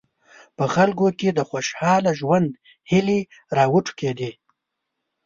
[0.57, 2.49] په خلکو کې د خوشاله ژوند
[2.89, 3.19] هیلې
[3.57, 4.31] راوټوکېدې.